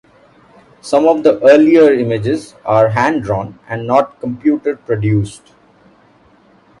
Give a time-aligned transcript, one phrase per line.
[0.81, 5.53] Some of the earlier images are hand drawn and not computer produced.